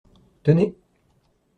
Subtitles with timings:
[0.43, 0.73] Tenez.